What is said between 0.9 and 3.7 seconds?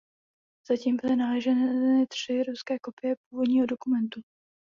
byly nalezeny tři ruské kopie původního